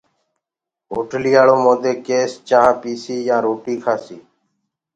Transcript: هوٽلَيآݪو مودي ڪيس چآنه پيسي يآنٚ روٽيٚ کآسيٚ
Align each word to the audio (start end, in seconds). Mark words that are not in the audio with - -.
هوٽلَيآݪو 0.93 1.55
مودي 1.63 1.93
ڪيس 2.07 2.31
چآنه 2.47 2.79
پيسي 2.81 3.15
يآنٚ 3.27 3.43
روٽيٚ 3.45 3.81
کآسيٚ 3.83 4.23